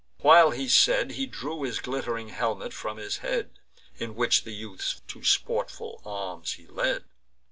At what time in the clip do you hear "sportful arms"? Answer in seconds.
5.23-6.53